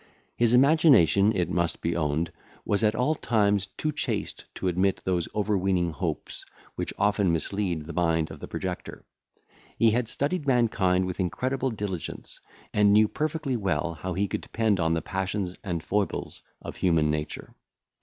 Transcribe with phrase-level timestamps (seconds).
[0.35, 2.31] His imagination, it must be owned,
[2.65, 6.43] was at all times too chaste to admit those overweening hopes,
[6.73, 9.05] which often mislead the mind of the projector.
[9.77, 12.39] He had studied mankind with incredible diligence,
[12.73, 16.77] and knew perfectly well how far he could depend on the passions and foibles of
[16.77, 17.53] human nature.